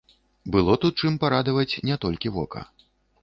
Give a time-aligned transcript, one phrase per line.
[0.53, 2.61] Было тут чым парадаваць не толькі вока.